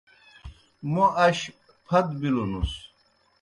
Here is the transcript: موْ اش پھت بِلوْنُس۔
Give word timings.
موْ 0.91 1.05
اش 1.25 1.39
پھت 1.85 2.07
بِلوْنُس۔ 2.19 2.71